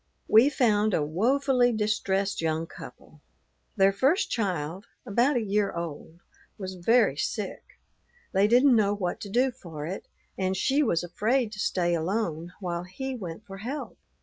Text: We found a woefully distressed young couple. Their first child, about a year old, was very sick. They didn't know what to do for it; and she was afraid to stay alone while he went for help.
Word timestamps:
We 0.27 0.49
found 0.49 0.95
a 0.95 1.03
woefully 1.03 1.71
distressed 1.71 2.41
young 2.41 2.65
couple. 2.65 3.21
Their 3.75 3.93
first 3.93 4.31
child, 4.31 4.87
about 5.05 5.35
a 5.37 5.43
year 5.43 5.71
old, 5.73 6.21
was 6.57 6.73
very 6.73 7.15
sick. 7.15 7.77
They 8.31 8.47
didn't 8.47 8.75
know 8.75 8.95
what 8.95 9.19
to 9.21 9.29
do 9.29 9.51
for 9.51 9.85
it; 9.85 10.07
and 10.39 10.57
she 10.57 10.81
was 10.81 11.03
afraid 11.03 11.51
to 11.51 11.59
stay 11.59 11.93
alone 11.93 12.53
while 12.59 12.85
he 12.85 13.13
went 13.13 13.45
for 13.45 13.57
help. 13.59 13.99